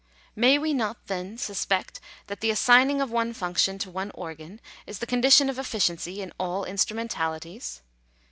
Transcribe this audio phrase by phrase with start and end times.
[0.35, 4.97] May we not, then, suspect that the assigning of one function to one organ, is
[4.97, 7.81] the condition of efficiency in all instrumentali ties